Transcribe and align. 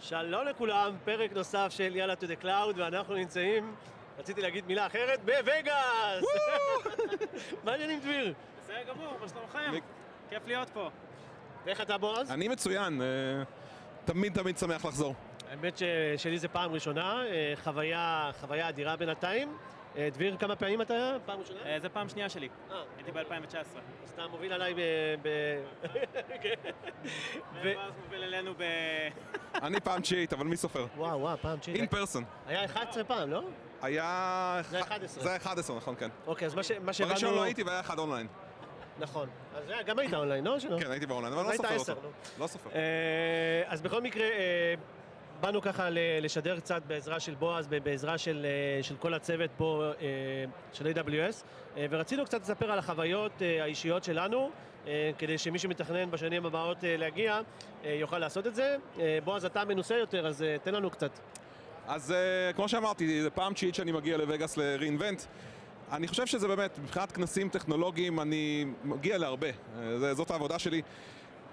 שלום 0.00 0.44
לכולם, 0.46 0.96
פרק 1.04 1.32
נוסף 1.32 1.66
של 1.70 1.96
יאללה 1.96 2.14
to 2.14 2.24
the 2.24 2.44
cloud, 2.44 2.74
ואנחנו 2.76 3.14
נמצאים, 3.14 3.74
רציתי 4.18 4.42
להגיד 4.42 4.66
מילה 4.66 4.86
אחרת, 4.86 5.20
בווגאס! 5.24 6.24
מה 7.64 7.72
העניינים 7.72 8.00
דביר? 8.00 8.34
בסדר 8.62 8.82
גמור, 8.88 9.16
מה 9.20 9.28
שלומכם? 9.28 9.72
כיף 10.30 10.46
להיות 10.46 10.70
פה. 10.70 10.90
ואיך 11.64 11.80
אתה 11.80 11.98
בועז? 11.98 12.30
אני 12.30 12.48
מצוין, 12.48 13.02
אה, 13.02 13.06
תמיד 14.04 14.34
תמיד 14.34 14.58
שמח 14.58 14.84
לחזור. 14.84 15.14
האמת 15.50 15.78
ששלי 15.78 16.38
זה 16.38 16.48
פעם 16.48 16.72
ראשונה, 16.72 17.24
אה, 17.26 17.52
חוויה 18.40 18.68
אדירה 18.68 18.96
בינתיים. 18.96 19.56
אה, 19.96 20.08
דביר, 20.12 20.36
כמה 20.36 20.56
פעמים 20.56 20.82
אתה? 20.82 21.16
פעם 21.26 21.40
ראשונה? 21.40 21.60
אה, 21.66 21.80
זה 21.80 21.88
פעם 21.88 22.08
שנייה 22.08 22.28
שלי, 22.28 22.48
אה, 22.70 22.82
הייתי 22.96 23.12
ב-2019. 23.12 23.56
אז 24.04 24.10
אתה 24.14 24.26
מוביל 24.26 24.52
עליי 24.52 24.74
ב... 24.74 24.78
ב-. 25.22 25.28
ו- 27.62 27.72
ואז 27.76 27.92
מוביל 28.04 28.22
אלינו 28.22 28.54
ב... 28.58 28.62
אני 29.66 29.80
פעם 29.80 30.00
תשיעית, 30.00 30.32
אבל 30.32 30.46
מי 30.46 30.56
סופר? 30.56 30.86
וואו, 30.96 31.20
וואו, 31.20 31.36
פעם 31.38 31.58
תשיעית 31.58 31.76
in 31.76 31.86
person. 31.86 32.24
היה 32.46 32.64
11 32.64 33.04
פעם, 33.04 33.30
לא? 33.30 33.42
היה... 33.82 34.60
זה 34.70 34.80
11. 34.80 35.22
זה 35.22 35.36
11, 35.36 35.76
נכון, 35.76 35.94
כן. 35.98 36.08
אוקיי, 36.26 36.46
אז 36.46 36.54
מה 36.54 36.62
ש- 36.62 36.68
שהבנו... 36.68 37.08
בראשון 37.08 37.34
לא 37.34 37.42
הייתי 37.42 37.62
והיה 37.62 37.80
אחד 37.80 37.98
אונליין. 37.98 38.26
נכון. 38.98 39.28
אז 39.54 39.64
גם 39.86 39.98
היית 39.98 40.14
אונליין, 40.14 40.44
לא? 40.44 40.56
כן, 40.80 40.90
הייתי 40.90 41.06
באונליין, 41.06 41.34
אבל 41.34 41.42
לא 41.52 41.56
סופר 41.56 41.78
אותו. 41.78 41.94
נו. 42.02 42.08
לא 42.38 42.46
סופר. 42.46 42.70
אז 43.66 43.82
בכל 43.82 44.02
מקרה, 44.02 44.26
באנו 45.40 45.62
ככה 45.62 45.88
לשדר 46.20 46.60
קצת 46.60 46.82
בעזרה 46.86 47.20
של 47.20 47.34
בועז, 47.34 47.66
בעזרה 47.66 48.18
של, 48.18 48.46
אה, 48.46 48.82
של 48.82 48.96
כל 48.96 49.14
הצוות 49.14 49.50
פה 49.56 49.84
אה, 50.00 50.06
של 50.72 50.86
AWS, 50.86 51.44
אה, 51.76 51.86
ורצינו 51.90 52.24
קצת 52.24 52.40
לספר 52.40 52.70
על 52.72 52.78
החוויות 52.78 53.32
האישיות 53.60 54.04
שלנו, 54.04 54.50
כדי 55.18 55.38
שמי 55.38 55.58
שמתכנן 55.58 56.10
בשנים 56.10 56.46
הבאות 56.46 56.76
להגיע, 56.82 57.40
יוכל 57.84 58.18
לעשות 58.18 58.46
את 58.46 58.54
זה. 58.54 58.76
בועז, 59.24 59.44
אתה 59.44 59.64
מנוסה 59.64 59.94
יותר, 59.94 60.26
אז 60.26 60.44
תן 60.62 60.74
לנו 60.74 60.90
קצת. 60.90 61.10
אז 61.86 62.14
כמו 62.56 62.68
שאמרתי, 62.68 63.22
זה 63.22 63.30
פעם 63.30 63.54
תשיעית 63.54 63.74
שאני 63.74 63.92
מגיע 63.92 64.16
לווגאס 64.16 64.56
ל-reinvent. 64.56 65.22
אני 65.92 66.08
חושב 66.08 66.26
שזה 66.26 66.48
באמת, 66.48 66.78
מבחינת 66.78 67.12
כנסים 67.12 67.48
טכנולוגיים, 67.48 68.20
אני 68.20 68.66
מגיע 68.84 69.18
להרבה. 69.18 69.48
זאת 70.12 70.30
העבודה 70.30 70.58
שלי. 70.58 70.82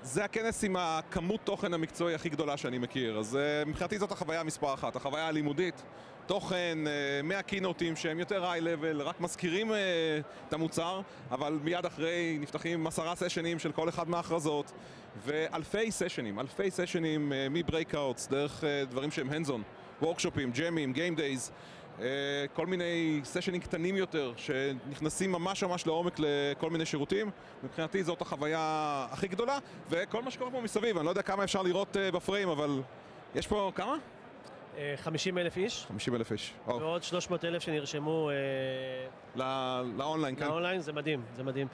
זה 0.03 0.23
הכנס 0.23 0.63
עם 0.63 0.75
הכמות 0.79 1.41
תוכן 1.43 1.73
המקצועי 1.73 2.15
הכי 2.15 2.29
גדולה 2.29 2.57
שאני 2.57 2.77
מכיר, 2.77 3.19
אז 3.19 3.37
uh, 3.65 3.69
מבחינתי 3.69 3.99
זאת 3.99 4.11
החוויה 4.11 4.43
מספר 4.43 4.73
אחת, 4.73 4.95
החוויה 4.95 5.27
הלימודית, 5.27 5.83
תוכן 6.25 6.77
אה, 6.85 7.25
מהקינוטים 7.25 7.95
שהם 7.95 8.19
יותר 8.19 8.45
high-level, 8.45 9.01
רק 9.01 9.21
מזכירים 9.21 9.71
אה, 9.71 9.73
את 10.47 10.53
המוצר, 10.53 11.01
אבל 11.31 11.59
מיד 11.63 11.85
אחרי 11.85 12.37
נפתחים 12.41 12.87
עשרה 12.87 13.15
סשנים 13.15 13.59
של 13.59 13.71
כל 13.71 13.89
אחד 13.89 14.09
מההכרזות, 14.09 14.71
ואלפי 15.25 15.91
סשנים, 15.91 16.39
אלפי 16.39 16.71
סשנים 16.71 17.33
מ 17.51 17.58
breakouts, 17.58 18.27
דרך 18.27 18.63
דברים 18.89 19.11
שהם 19.11 19.29
hands-on, 19.29 19.61
וורקשופים, 20.01 20.51
ג'מים, 20.51 20.93
game 20.93 21.15
days, 21.15 21.51
כל 22.53 22.65
מיני 22.67 23.21
סשנים 23.23 23.61
קטנים 23.61 23.95
יותר 23.95 24.33
שנכנסים 24.37 25.31
ממש 25.31 25.63
ממש 25.63 25.87
לעומק 25.87 26.13
לכל 26.19 26.69
מיני 26.69 26.85
שירותים. 26.85 27.29
מבחינתי 27.63 28.03
זאת 28.03 28.21
החוויה 28.21 28.59
הכי 29.11 29.27
גדולה, 29.27 29.57
וכל 29.89 30.21
מה 30.21 30.31
שקורה 30.31 30.51
פה 30.51 30.61
מסביב, 30.61 30.97
אני 30.97 31.05
לא 31.05 31.09
יודע 31.11 31.21
כמה 31.21 31.43
אפשר 31.43 31.61
לראות 31.61 31.97
אה, 31.97 32.11
בפריים, 32.11 32.49
אבל 32.49 32.81
יש 33.35 33.47
פה 33.47 33.71
כמה? 33.75 33.95
50 34.95 35.37
אלף 35.37 35.57
איש, 35.57 35.85
50 35.87 36.15
אלף 36.15 36.31
איש. 36.31 36.53
או, 36.67 36.79
ועוד 36.79 37.03
300 37.03 37.45
אלף 37.45 37.61
שנרשמו 37.61 38.29
אה, 38.29 38.35
ל- 39.35 39.83
לאונליין, 39.97 40.35
כן. 40.35 40.45
לאונליין, 40.47 40.81
זה 40.81 40.93
מדהים, 40.93 41.21
זה 41.35 41.43
מדהים. 41.43 41.67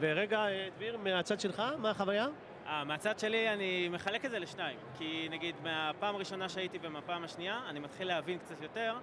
ורגע, 0.00 0.38
אה, 0.38 0.68
דביר, 0.76 0.98
מהצד 0.98 1.40
שלך, 1.40 1.62
מה 1.78 1.90
החוויה? 1.90 2.26
אה, 2.66 2.84
מהצד 2.84 3.18
שלי 3.18 3.48
אני 3.52 3.88
מחלק 3.88 4.24
את 4.24 4.30
זה 4.30 4.38
לשניים. 4.38 4.78
כי 4.98 5.28
נגיד 5.30 5.54
מהפעם 5.62 6.14
הראשונה 6.14 6.48
שהייתי 6.48 6.78
ומהפעם 6.82 7.24
השנייה, 7.24 7.60
אני 7.68 7.80
מתחיל 7.80 8.08
להבין 8.08 8.38
קצת 8.38 8.62
יותר 8.62 8.94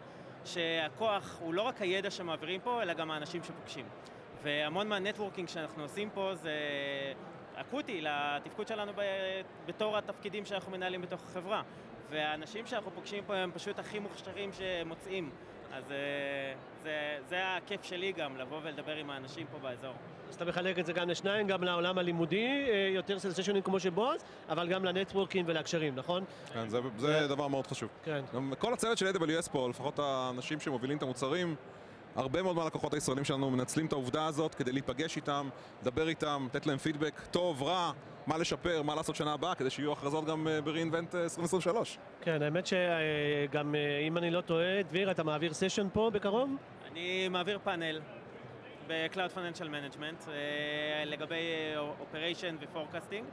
שהכוח 0.45 1.37
הוא 1.39 1.53
לא 1.53 1.61
רק 1.61 1.81
הידע 1.81 2.11
שמעבירים 2.11 2.61
פה, 2.61 2.81
אלא 2.81 2.93
גם 2.93 3.11
האנשים 3.11 3.43
שפוגשים. 3.43 3.85
והמון 4.43 4.87
מה 4.87 4.97
networking 4.97 5.47
שאנחנו 5.49 5.83
עושים 5.83 6.09
פה 6.13 6.31
זה 6.35 6.53
אקוטי 7.55 8.01
לתפקוד 8.01 8.67
שלנו 8.67 8.91
ב- 8.95 9.41
בתור 9.65 9.97
התפקידים 9.97 10.45
שאנחנו 10.45 10.71
מנהלים 10.71 11.01
בתוך 11.01 11.21
החברה. 11.23 11.61
והאנשים 12.09 12.67
שאנחנו 12.67 12.91
פוגשים 12.91 13.23
פה 13.27 13.35
הם 13.35 13.51
פשוט 13.51 13.79
הכי 13.79 13.99
מוכשרים 13.99 14.49
שמוצאים. 14.53 15.29
אז 15.73 15.91
אה, 15.91 16.53
זה, 16.83 17.17
זה 17.29 17.37
הכיף 17.57 17.83
שלי 17.83 18.11
גם, 18.11 18.37
לבוא 18.37 18.59
ולדבר 18.63 18.95
עם 18.95 19.09
האנשים 19.09 19.47
פה 19.51 19.57
באזור. 19.59 19.93
אז 20.29 20.35
אתה 20.35 20.45
מחלק 20.45 20.79
את 20.79 20.85
זה 20.85 20.93
גם 20.93 21.09
לשניים, 21.09 21.47
גם 21.47 21.63
לעולם 21.63 21.97
הלימודי, 21.97 22.67
אה, 22.69 22.89
יותר 22.95 23.19
של 23.19 23.33
סשנים 23.33 23.61
כמו 23.61 23.79
של 23.79 23.89
בועז, 23.89 24.23
אבל 24.49 24.67
גם 24.67 24.85
לנטוורקינג 24.85 25.49
ולהקשרים, 25.49 25.95
נכון? 25.95 26.23
כן, 26.53 26.69
זה, 26.69 26.79
זה 26.97 27.27
דבר 27.27 27.47
מאוד 27.47 27.67
חשוב. 27.67 27.89
כן. 28.03 28.21
גם 28.33 28.53
כל 28.59 28.73
הצוות 28.73 28.97
של 28.97 29.07
AWS 29.07 29.49
פה, 29.51 29.69
לפחות 29.69 29.99
האנשים 29.99 30.59
שמובילים 30.59 30.97
את 30.97 31.03
המוצרים, 31.03 31.55
הרבה 32.15 32.41
מאוד 32.43 32.55
מהלקוחות 32.55 32.93
הישראלים 32.93 33.25
שלנו 33.25 33.51
מנצלים 33.51 33.85
את 33.85 33.91
העובדה 33.91 34.25
הזאת 34.25 34.55
כדי 34.55 34.71
להיפגש 34.71 35.15
איתם, 35.15 35.49
לדבר 35.81 36.07
איתם, 36.07 36.47
לתת 36.49 36.65
להם 36.65 36.77
פידבק 36.77 37.21
טוב, 37.31 37.63
רע, 37.63 37.91
מה 38.29 38.37
לשפר, 38.37 38.81
מה 38.83 38.95
לעשות 38.95 39.15
שנה 39.15 39.33
הבאה, 39.33 39.55
כדי 39.55 39.69
שיהיו 39.69 39.91
הכרזות 39.91 40.25
גם 40.25 40.47
אה, 40.47 40.61
ב-reinvent 40.61 41.15
אה, 41.15 41.23
2023. 41.23 41.97
כן, 42.21 42.41
האמת 42.41 42.65
שגם, 42.67 43.75
אם 44.07 44.17
אני 44.17 44.31
לא 44.31 44.41
טועה, 44.41 44.83
דביר, 44.83 45.11
אתה 45.11 45.23
מעביר 45.23 45.53
סשן 45.53 45.87
פה 45.93 46.09
בקרוב? 46.13 46.49
אני 46.91 47.27
מעביר 47.27 47.59
פאנל 47.63 48.01
ב-Cloud 48.87 49.35
Financial 49.35 49.65
Management 49.65 50.29
אה, 50.29 51.03
לגבי 51.05 51.35
אה, 51.75 51.91
Operation 52.01 52.55
ו-Forecasting 52.59 53.23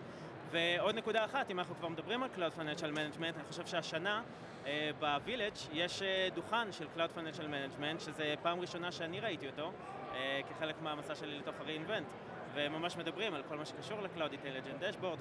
ועוד 0.50 0.94
נקודה 0.94 1.24
אחת, 1.24 1.50
אם 1.50 1.58
אנחנו 1.58 1.74
כבר 1.74 1.88
מדברים 1.88 2.22
על 2.22 2.28
Cloud 2.36 2.60
Financial 2.60 2.96
Management, 2.96 3.34
אני 3.36 3.44
חושב 3.48 3.66
שהשנה 3.66 4.22
אה, 4.66 4.90
ב-Village 5.00 5.68
יש 5.72 6.02
אה, 6.02 6.28
דוכן 6.34 6.72
של 6.72 6.86
Cloud 6.96 7.18
Financial 7.18 7.44
Management, 7.44 8.00
שזה 8.00 8.34
פעם 8.42 8.60
ראשונה 8.60 8.92
שאני 8.92 9.20
ראיתי 9.20 9.46
אותו 9.46 9.72
אה, 10.14 10.40
כחלק 10.50 10.74
מהמסע 10.82 11.14
שלי 11.14 11.38
לתוך 11.38 11.54
ה-reinvent 11.60 12.35
וממש 12.56 12.96
מדברים 12.96 13.34
על 13.34 13.42
כל 13.48 13.56
מה 13.56 13.64
שקשור 13.64 14.00
ל-Cloud 14.00 14.32
Intelligent 14.32 14.82
Dashboard 14.82 15.18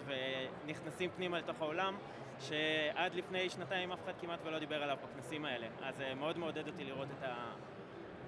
ונכנסים 0.66 1.10
פנימה 1.16 1.38
לתוך 1.38 1.62
העולם 1.62 1.98
שעד 2.40 3.16
לפני 3.16 3.50
שנתיים 3.50 3.92
אף 3.92 4.04
אחד 4.04 4.14
כמעט 4.22 4.40
ולא 4.44 4.60
דיבר 4.60 4.84
עליו 4.84 4.98
בכנסים 5.04 5.46
האלה 5.46 5.68
אז 5.82 6.02
אה, 6.02 6.16
מאוד 6.16 6.38
מעודד 6.38 6.68
אותי 6.68 6.84
לראות 6.84 7.08
את, 7.18 7.24
ה... 7.24 7.52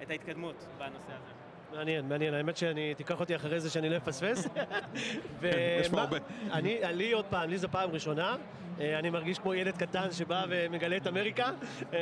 את 0.03 0.09
ההתקדמות 0.09 0.67
בנושא 0.77 1.13
הזה. 1.13 1.46
מעניין, 1.75 2.09
מעניין, 2.09 2.33
האמת 2.33 2.57
שאני, 2.57 2.95
תיקח 2.95 3.19
אותי 3.19 3.35
אחרי 3.35 3.59
זה 3.59 3.69
שאני 3.69 3.89
לא 3.89 3.97
אפספס. 3.97 4.47
יש 5.81 5.89
פה 5.89 6.01
הרבה. 6.01 6.17
אני, 6.51 6.79
לי 6.93 7.11
עוד 7.11 7.25
פעם, 7.25 7.49
לי 7.49 7.57
זו 7.57 7.67
פעם 7.71 7.91
ראשונה, 7.91 8.35
אה, 8.79 8.99
אני 8.99 9.09
מרגיש 9.09 9.39
כמו 9.39 9.53
ילד 9.53 9.77
קטן 9.77 10.11
שבא 10.11 10.45
ומגלה 10.49 10.97
את 10.97 11.07
אמריקה. 11.07 11.49
אה, 11.93 11.99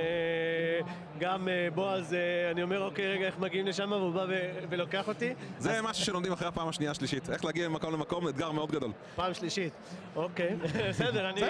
גם 1.19 1.47
אה, 1.47 1.67
בועז, 1.75 2.15
אני 2.51 2.63
אומר, 2.63 2.81
אוקיי, 2.81 3.07
רגע, 3.07 3.25
איך 3.25 3.39
מגיעים 3.39 3.67
לשם, 3.67 3.91
והוא 3.91 4.13
בא 4.13 4.25
ולוקח 4.69 5.07
אותי. 5.07 5.33
זה 5.57 5.81
משהו 5.81 6.05
שלומדים 6.05 6.31
אחרי 6.31 6.47
הפעם 6.47 6.67
השנייה 6.67 6.91
השלישית. 6.91 7.29
איך 7.29 7.45
להגיע 7.45 7.67
ממקום 7.69 7.93
למקום, 7.93 8.27
אתגר 8.27 8.51
מאוד 8.51 8.71
גדול. 8.71 8.91
פעם 9.15 9.33
שלישית, 9.33 9.73
אוקיי, 10.15 10.55
בסדר, 10.89 11.29
אני... 11.29 11.41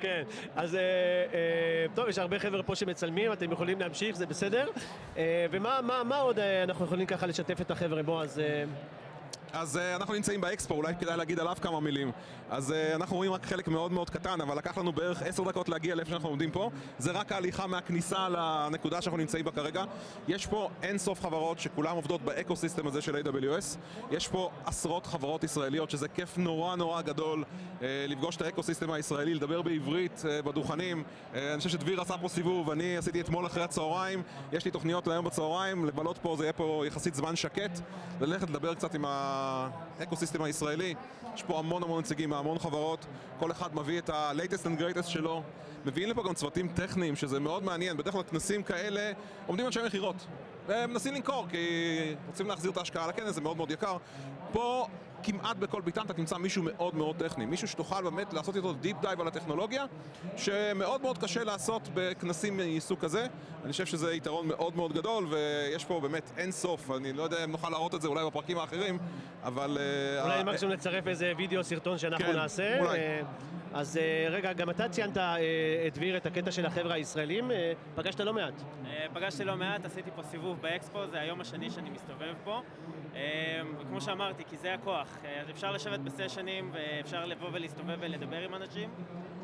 כן, 0.00 0.22
אז 0.56 0.78
טוב, 1.94 2.08
יש 2.08 2.18
הרבה 2.18 2.38
חבר'ה 2.38 2.62
פה 2.62 2.74
שמצלמים, 2.74 3.32
אתם 3.32 3.52
יכולים 3.52 3.80
להמשיך, 3.80 4.16
זה 4.16 4.26
בסדר. 4.26 4.68
ומה 5.50 5.80
מה- 5.82 6.02
מה 6.04 6.16
עוד 6.16 6.38
אנחנו 6.62 6.84
יכולים 6.84 7.06
ככה 7.06 7.26
לשתף 7.26 7.60
את 7.60 7.70
החבר'ה? 7.70 8.02
בועז, 8.02 8.40
אז 9.52 9.76
uh, 9.76 9.96
אנחנו 9.96 10.14
נמצאים 10.14 10.40
באקספו, 10.40 10.74
אולי 10.74 10.94
כדאי 11.00 11.16
להגיד 11.16 11.38
עליו 11.38 11.56
כמה 11.60 11.80
מילים. 11.80 12.12
אז 12.50 12.70
אה, 12.70 12.96
אנחנו 12.96 13.16
רואים 13.16 13.32
רק 13.32 13.46
חלק 13.46 13.68
מאוד 13.68 13.92
מאוד 13.92 14.10
קטן, 14.10 14.40
אבל 14.40 14.58
לקח 14.58 14.78
לנו 14.78 14.92
בערך 14.92 15.22
עשר 15.22 15.44
דקות 15.44 15.68
להגיע 15.68 15.94
לאיפה 15.94 16.10
שאנחנו 16.10 16.28
עומדים 16.28 16.50
פה. 16.50 16.70
זה 16.98 17.10
רק 17.10 17.32
ההליכה 17.32 17.66
מהכניסה 17.66 18.28
לנקודה 18.28 19.02
שאנחנו 19.02 19.18
נמצאים 19.18 19.44
בה 19.44 19.50
כרגע. 19.50 19.84
יש 20.28 20.46
פה 20.46 20.68
אין 20.82 20.98
סוף 20.98 21.20
חברות 21.20 21.58
שכולם 21.58 21.96
עובדות 21.96 22.22
ב 22.22 22.28
ecosystem 22.28 22.86
הזה 22.86 23.02
של 23.02 23.16
AWS. 23.16 23.76
יש 24.10 24.28
פה 24.28 24.50
עשרות 24.64 25.06
חברות 25.06 25.44
ישראליות, 25.44 25.90
שזה 25.90 26.08
כיף 26.08 26.38
נורא 26.38 26.76
נורא 26.76 27.02
גדול 27.02 27.44
אה, 27.44 27.82
לפגוש 28.08 28.36
את 28.36 28.42
ה 28.42 28.47
ecosystem 28.47 28.90
הישראלי, 28.90 29.34
לדבר 29.34 29.62
בעברית 29.62 30.24
אה, 30.24 30.46
בדוכנים. 30.46 31.02
אה, 31.02 31.36
אני 31.36 31.58
חושב 31.58 31.70
שדביר 31.70 32.00
עשה 32.00 32.18
פה 32.18 32.28
סיבוב, 32.28 32.70
אני 32.70 32.96
עשיתי 32.96 33.20
אתמול 33.20 33.46
אחרי 33.46 33.62
הצהריים. 33.62 34.22
יש 34.52 34.64
לי 34.64 34.70
תוכניות 34.70 35.06
להיום 35.06 35.24
בצהריים, 35.24 35.84
לבלות 35.84 36.18
פה, 36.22 36.34
זה 36.38 36.44
יהיה 36.44 36.52
פה 36.52 36.84
יחסית 36.86 37.14
זמן 37.14 37.36
שקט. 37.36 37.80
ללכת 38.20 38.50
לדבר 38.50 38.74
קצת 38.74 38.94
עם 38.94 39.04
ה 39.98 40.02
ecosystem 40.02 40.42
הישראלי. 40.42 40.94
יש 41.34 41.42
פה 41.42 41.58
המון 41.58 41.82
המון 41.82 42.00
נציגים 42.00 42.30
מהמון 42.30 42.58
חברות, 42.58 43.06
כל 43.38 43.50
אחד 43.50 43.74
מביא 43.74 43.98
את 43.98 44.10
ה-latest 44.10 44.64
and 44.64 44.80
greatest 44.80 45.06
שלו. 45.06 45.42
מביאים 45.84 46.10
לפה 46.10 46.22
גם 46.22 46.34
צוותים 46.34 46.68
טכניים, 46.68 47.16
שזה 47.16 47.40
מאוד 47.40 47.62
מעניין. 47.62 47.96
בדרך 47.96 48.14
כלל 48.14 48.22
כנסים 48.22 48.62
כאלה 48.62 49.12
עומדים 49.46 49.66
אנשי 49.66 49.80
מכירות. 49.86 50.26
והם 50.66 50.90
מנסים 50.90 51.14
למכור, 51.14 51.46
כי 51.48 51.66
רוצים 52.26 52.46
להחזיר 52.46 52.70
את 52.70 52.76
ההשקעה 52.76 53.06
לכנס, 53.06 53.34
זה 53.34 53.40
מאוד 53.40 53.56
מאוד 53.56 53.70
יקר. 53.70 53.96
פה 54.52 54.86
כמעט 55.22 55.56
בכל 55.56 55.80
ביתן 55.80 56.02
אתה 56.02 56.12
תמצא 56.14 56.36
מישהו 56.36 56.62
מאוד 56.62 56.94
מאוד 56.94 57.16
טכני, 57.16 57.46
מישהו 57.46 57.68
שתוכל 57.68 58.02
באמת 58.02 58.32
לעשות 58.32 58.56
איתו 58.56 58.72
deep 58.72 58.96
dive 59.00 59.20
על 59.20 59.28
הטכנולוגיה, 59.28 59.84
שמאוד 60.36 61.02
מאוד 61.02 61.18
קשה 61.18 61.44
לעשות 61.44 61.88
בכנסים 61.94 62.60
מסוג 62.76 62.98
כזה. 62.98 63.26
אני 63.64 63.72
חושב 63.72 63.86
שזה 63.86 64.14
יתרון 64.14 64.48
מאוד 64.48 64.76
מאוד 64.76 64.92
גדול, 64.92 65.26
ויש 65.30 65.84
פה 65.84 66.00
באמת 66.00 66.30
אין 66.36 66.52
סוף, 66.52 66.90
אני 66.90 67.12
לא 67.12 67.22
יודע 67.22 67.44
אם 67.44 67.50
נוכל 67.50 67.70
להראות 67.70 67.94
את 67.94 68.02
זה 68.02 68.08
אולי 68.08 68.26
בפרקים 68.26 68.58
האחרים, 68.58 68.98
אבל... 69.42 69.78
אה, 69.80 70.22
אולי 70.22 70.38
אה, 70.38 70.44
מקסימום 70.44 70.74
נצרף 70.74 71.06
איזה 71.06 71.32
וידאו, 71.36 71.64
סרטון 71.64 71.98
שאנחנו 71.98 72.26
כן, 72.26 72.36
נעשה. 72.36 72.80
אולי. 72.80 72.98
אה, 72.98 73.20
אז 73.72 74.00
רגע, 74.30 74.52
גם 74.52 74.70
אתה 74.70 74.88
ציינת, 74.88 75.16
את 75.86 75.94
דביר, 75.94 76.16
את 76.16 76.26
הקטע 76.26 76.50
של 76.50 76.66
החבר'ה 76.66 76.94
הישראלים, 76.94 77.50
פגשת 77.94 78.20
לא 78.20 78.32
מעט. 78.32 78.62
פגשתי 79.12 79.44
לא 79.44 79.56
מעט, 79.56 79.84
עשיתי 79.84 80.10
פה 80.16 80.22
סיבוב 80.22 80.60
באקספו, 80.60 81.06
זה 81.10 81.20
היום 81.20 81.40
השני 81.40 81.70
שאני 81.70 81.90
מסתובב 81.90 82.34
פה. 82.44 82.60
וכמו 83.80 84.00
שאמרתי, 84.00 84.42
כי 84.50 84.56
זה 84.56 84.74
הכוח. 84.74 85.09
אה, 85.24 85.40
אז 85.40 85.50
אפשר 85.50 85.72
לשבת 85.72 86.00
בסשנים, 86.00 86.70
ואפשר 86.72 87.26
לבוא 87.26 87.48
ולהסתובב 87.52 87.96
ולדבר 88.00 88.40
עם 88.40 88.54
אנשים. 88.54 88.90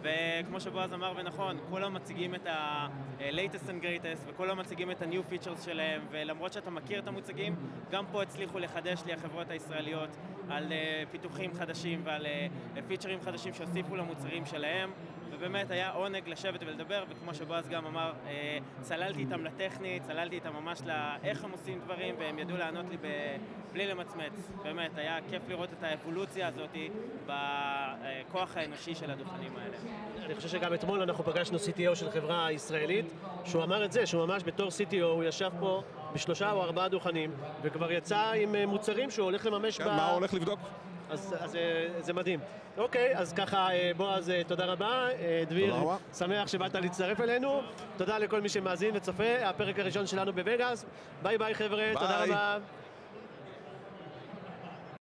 וכמו 0.03 0.61
שבועז 0.61 0.93
אמר 0.93 1.13
ונכון, 1.17 1.59
כולם 1.71 1.95
מציגים 1.95 2.35
את 2.35 2.47
ה-latest 2.47 3.69
and 3.69 3.83
greatest, 3.83 4.25
וכולם 4.27 4.59
מציגים 4.59 4.91
את 4.91 5.03
ה-new 5.03 5.33
features 5.33 5.65
שלהם, 5.65 6.01
ולמרות 6.11 6.53
שאתה 6.53 6.71
מכיר 6.71 6.99
את 6.99 7.07
המוצגים, 7.07 7.57
גם 7.91 8.05
פה 8.13 8.23
הצליחו 8.23 8.59
לחדש 8.59 9.03
לי 9.07 9.13
החברות 9.13 9.51
הישראליות 9.51 10.17
על 10.49 10.73
אה, 10.73 11.03
פיתוחים 11.11 11.55
חדשים 11.55 12.01
ועל 12.05 12.27
אה, 12.27 12.47
פיצ'רים 12.89 13.21
חדשים 13.21 13.55
שהוסיפו 13.55 13.97
למוצרים 13.97 14.47
שלהם. 14.47 14.91
ובאמת 15.31 15.71
היה 15.71 15.91
עונג 15.91 16.29
לשבת 16.29 16.61
ולדבר, 16.63 17.05
וכמו 17.09 17.35
שבועז 17.35 17.69
גם 17.69 17.87
אמר, 17.87 18.13
אה, 18.27 18.59
צללתי 18.81 19.21
איתם 19.21 19.45
לטכני, 19.45 20.01
צללתי 20.07 20.35
איתם 20.35 20.53
ממש 20.53 20.79
לאיך 20.87 21.45
הם 21.45 21.51
עושים 21.53 21.81
דברים, 21.85 22.15
והם 22.19 22.39
ידעו 22.39 22.57
לענות 22.57 22.87
לי 22.91 22.97
ב... 22.97 23.07
בלי 23.73 23.87
למצמץ. 23.87 24.51
באמת, 24.63 24.99
היה 24.99 25.19
כיף 25.31 25.43
לראות 25.49 25.69
את 25.73 25.83
האבולוציה 25.83 26.49
הזאת 26.49 26.77
בכוח 27.27 28.57
האנושי 28.57 28.95
של 28.95 29.11
הדוכנים 29.11 29.53
האלה. 29.57 29.77
אני 30.27 30.35
חושב 30.35 30.49
שגם 30.49 30.75
אתמול 30.75 31.03
אנחנו 31.03 31.25
פגשנו 31.25 31.59
CTO 31.59 31.95
של 31.95 32.11
חברה 32.11 32.53
ישראלית, 32.53 33.07
שהוא 33.45 33.63
אמר 33.65 33.85
את 33.85 33.93
זה, 33.93 34.07
שהוא 34.07 34.27
ממש 34.27 34.43
בתור 34.47 34.69
CTO, 34.69 35.05
הוא 35.05 35.25
ישב 35.25 35.51
פה 35.61 35.83
בשלושה 36.15 36.53
או 36.53 36.63
ארבעה 36.63 36.89
דוכנים, 36.89 37.31
וכבר 37.63 37.93
יצא 37.93 38.33
עם 38.37 38.55
אה, 38.55 38.67
מוצרים 38.67 39.11
שהוא 39.11 39.25
הולך 39.25 39.47
לממש 39.47 39.79
כן, 39.79 39.85
מה 39.87 40.07
הוא 40.07 40.15
הולך 40.15 40.35
לבדוק? 40.35 40.61
אז, 41.11 41.35
אז 41.41 41.57
אה, 41.57 41.87
זה 42.01 42.13
מדהים. 42.13 42.41
אוקיי, 42.79 43.17
אז 43.17 43.33
ככה, 43.33 43.71
אה, 43.71 43.93
בועז, 43.97 44.31
אה, 44.31 44.43
תודה 44.47 44.65
רבה. 44.65 45.09
דביר, 45.49 45.71
תודה 45.71 45.83
רבה. 45.83 45.97
שמח 46.19 46.49
שבאת 46.49 46.75
להצטרף 46.75 47.21
אלינו. 47.21 47.61
תודה 47.97 48.19
לכל 48.19 48.41
מי 48.41 48.49
שמאזין 48.49 48.97
וצופה. 48.97 49.49
הפרק 49.49 49.79
הראשון 49.79 50.07
שלנו 50.07 50.33
בווגאס. 50.33 50.87
ביי 51.23 51.39
ביי 51.39 51.55
חבר'ה, 51.55 51.91
תודה 51.95 52.19
ביי. 52.19 52.31
רבה. 52.31 52.59